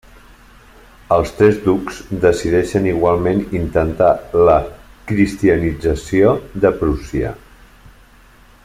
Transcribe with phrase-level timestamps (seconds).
[1.17, 4.09] Els tres ducs decideixen igualment intentar
[4.49, 4.57] la
[5.13, 6.33] cristianització
[6.65, 7.37] de Prússia.